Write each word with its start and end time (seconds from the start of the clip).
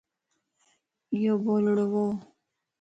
ايو 1.13 1.33
بولڙووَ 1.43 2.05